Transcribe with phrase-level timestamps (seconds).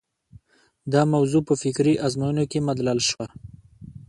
[0.93, 3.25] دا موضوع په فکري ازموینو کې مدلل شوه.